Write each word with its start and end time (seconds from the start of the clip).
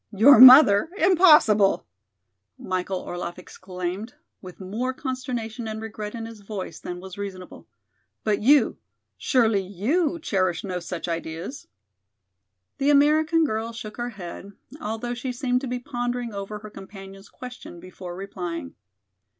"Your 0.11 0.39
mother, 0.39 0.89
impossible!" 0.97 1.85
Michael 2.57 3.01
Orlaff 3.05 3.37
exclaimed, 3.37 4.15
with 4.41 4.59
more 4.59 4.93
consternation 4.95 5.67
and 5.67 5.79
regret 5.79 6.15
in 6.15 6.25
his 6.25 6.39
voice 6.41 6.79
than 6.79 6.99
was 6.99 7.19
reasonable. 7.19 7.67
"But 8.23 8.41
you, 8.41 8.79
surely 9.15 9.61
you 9.61 10.17
cherish 10.19 10.63
no 10.63 10.79
such 10.79 11.07
ideas?" 11.07 11.67
The 12.79 12.89
American 12.89 13.45
girl 13.45 13.73
shook 13.73 13.97
her 13.97 14.09
head, 14.09 14.53
although 14.81 15.13
she 15.13 15.31
seemed 15.31 15.61
to 15.61 15.67
be 15.67 15.77
pondering 15.77 16.33
over 16.33 16.57
her 16.57 16.71
companion's 16.71 17.29
question 17.29 17.79
before 17.79 18.15
replying. 18.15 18.73